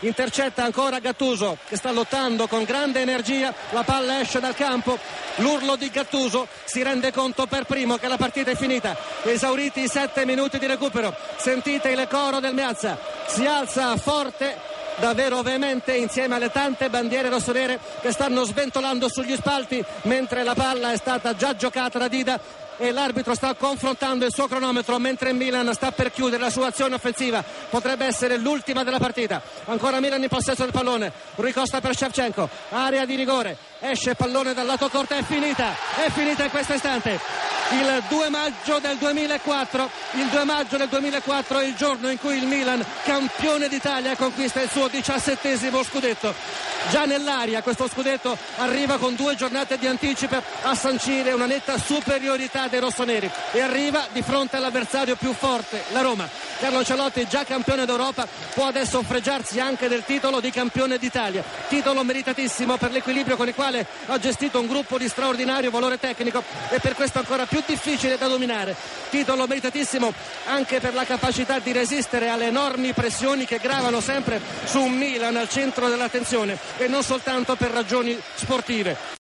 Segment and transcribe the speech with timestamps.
[0.00, 3.54] intercetta ancora Gattuso che sta lottando con grande energia.
[3.70, 4.98] La palla esce dal campo.
[5.36, 8.96] L'urlo di Gattuso si rende conto per primo che la partita è finita.
[9.22, 11.14] Esauriti i sette minuti di recupero.
[11.36, 12.98] Sentite il coro del Meazza.
[13.26, 19.84] Si alza forte davvero veemente insieme alle tante bandiere rossonere che stanno sventolando sugli spalti
[20.02, 24.46] mentre la palla è stata già giocata da Dida e l'arbitro sta confrontando il suo
[24.46, 27.42] cronometro mentre Milan sta per chiudere la sua azione offensiva.
[27.70, 29.40] Potrebbe essere l'ultima della partita.
[29.66, 31.12] Ancora Milan in possesso del pallone.
[31.36, 32.48] Ricosta per Shevchenko.
[32.70, 33.56] Area di rigore.
[33.80, 35.14] Esce pallone dal lato corto.
[35.14, 35.74] È finita.
[36.04, 37.18] È finita in questo istante.
[37.70, 42.36] Il 2 maggio del 2004 il 2 maggio del 2004 è il giorno in cui
[42.36, 46.34] il Milan campione d'Italia conquista il suo diciassettesimo scudetto.
[46.90, 52.68] Già nell'aria questo scudetto arriva con due giornate di anticipo a sancire una netta superiorità
[52.68, 56.28] dei rossoneri e arriva di fronte all'avversario più forte la Roma
[56.58, 62.02] Carlo Ancelotti già campione d'Europa può adesso fregiarsi anche del titolo di campione d'Italia titolo
[62.02, 66.80] meritatissimo per l'equilibrio con il quale ha gestito un gruppo di straordinario valore tecnico e
[66.80, 68.74] per questo ancora più difficile da dominare
[69.10, 70.12] titolo meritatissimo
[70.46, 75.36] anche per la capacità di resistere alle enormi pressioni che gravano sempre su un Milan
[75.36, 79.16] al centro dell'attenzione e non soltanto per ragioni sportive.